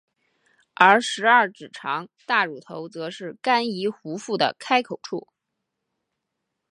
[0.73, 5.27] 而十二指肠大乳头则是肝胰壶腹的开口处。